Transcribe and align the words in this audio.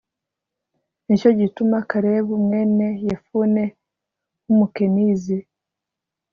ni 1.05 1.15
cyo 1.19 1.29
gituma 1.39 1.77
kalebu, 1.89 2.33
mwene 2.45 2.87
yefune 3.07 3.63
w'umukenizi 4.45 5.37